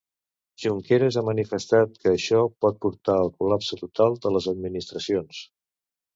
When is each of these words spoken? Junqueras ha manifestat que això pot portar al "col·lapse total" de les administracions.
Junqueras 0.61 1.19
ha 1.19 1.23
manifestat 1.27 1.99
que 2.05 2.13
això 2.13 2.39
pot 2.65 2.81
portar 2.87 3.19
al 3.19 3.31
"col·lapse 3.43 3.81
total" 3.83 4.19
de 4.27 4.35
les 4.39 4.51
administracions. 4.55 5.45